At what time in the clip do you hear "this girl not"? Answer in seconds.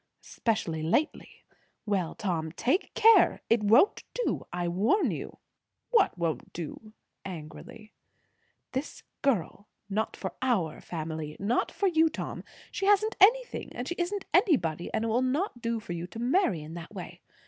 8.71-10.17